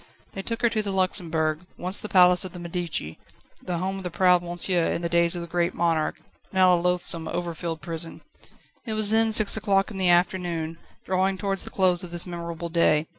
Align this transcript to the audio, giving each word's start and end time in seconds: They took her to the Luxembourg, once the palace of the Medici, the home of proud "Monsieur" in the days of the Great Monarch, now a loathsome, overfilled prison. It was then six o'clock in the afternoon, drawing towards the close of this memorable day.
They 0.31 0.41
took 0.41 0.63
her 0.63 0.69
to 0.71 0.81
the 0.81 0.89
Luxembourg, 0.89 1.59
once 1.77 1.99
the 1.99 2.09
palace 2.09 2.43
of 2.43 2.53
the 2.53 2.57
Medici, 2.59 3.19
the 3.61 3.77
home 3.77 4.03
of 4.03 4.11
proud 4.11 4.41
"Monsieur" 4.41 4.85
in 4.91 5.03
the 5.03 5.09
days 5.09 5.35
of 5.35 5.43
the 5.43 5.47
Great 5.47 5.75
Monarch, 5.75 6.19
now 6.51 6.73
a 6.73 6.77
loathsome, 6.81 7.27
overfilled 7.27 7.81
prison. 7.81 8.21
It 8.83 8.93
was 8.95 9.11
then 9.11 9.31
six 9.31 9.55
o'clock 9.57 9.91
in 9.91 9.97
the 9.97 10.09
afternoon, 10.09 10.79
drawing 11.05 11.37
towards 11.37 11.61
the 11.65 11.69
close 11.69 12.03
of 12.03 12.09
this 12.09 12.25
memorable 12.25 12.69
day. 12.69 13.05